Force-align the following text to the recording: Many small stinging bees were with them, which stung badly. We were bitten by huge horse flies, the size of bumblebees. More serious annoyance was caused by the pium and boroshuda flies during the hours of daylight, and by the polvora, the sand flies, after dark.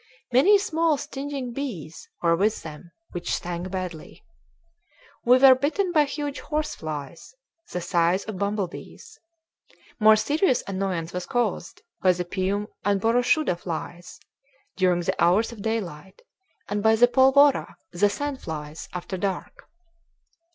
Many 0.31 0.57
small 0.57 0.97
stinging 0.97 1.53
bees 1.53 2.09
were 2.23 2.35
with 2.35 2.63
them, 2.63 2.91
which 3.11 3.35
stung 3.35 3.61
badly. 3.69 4.23
We 5.25 5.37
were 5.37 5.53
bitten 5.53 5.91
by 5.91 6.05
huge 6.05 6.39
horse 6.39 6.73
flies, 6.73 7.35
the 7.71 7.81
size 7.81 8.23
of 8.23 8.39
bumblebees. 8.39 9.19
More 9.99 10.15
serious 10.15 10.63
annoyance 10.65 11.13
was 11.13 11.27
caused 11.27 11.83
by 12.01 12.13
the 12.13 12.25
pium 12.25 12.65
and 12.83 12.99
boroshuda 12.99 13.55
flies 13.59 14.19
during 14.75 15.01
the 15.01 15.23
hours 15.23 15.51
of 15.51 15.61
daylight, 15.61 16.23
and 16.67 16.81
by 16.81 16.95
the 16.95 17.07
polvora, 17.07 17.75
the 17.91 18.09
sand 18.09 18.41
flies, 18.41 18.89
after 18.93 19.17
dark. 19.17 19.69